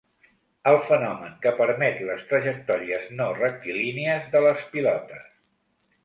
[0.69, 5.29] El fenomen que permet les trajectòries no rectilínies de les pilotes.